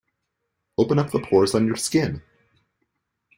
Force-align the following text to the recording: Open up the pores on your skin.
Open 0.79 0.97
up 0.97 1.11
the 1.11 1.19
pores 1.19 1.53
on 1.53 1.67
your 1.67 1.75
skin. 1.75 2.23